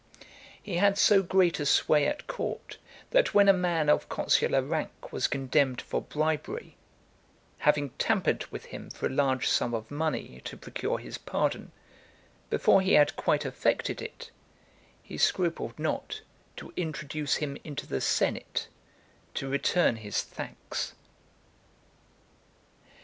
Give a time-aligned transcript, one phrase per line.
[0.59, 2.79] He had so great a sway at court,
[3.11, 6.75] that when a man of consular rank was condemned for bribery,
[7.59, 11.71] having tampered with him for a large sum of money, to procure his pardon;
[12.49, 14.31] before he had quite effected it,
[15.03, 16.21] he scrupled not
[16.55, 18.69] to introduce him into the senate,
[19.35, 20.95] to return his thanks.